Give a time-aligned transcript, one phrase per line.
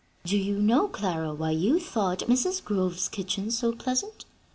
[0.25, 2.63] Do you know, Clara, why you thought Mrs.
[2.65, 4.25] Grove's kitchen so pleasant?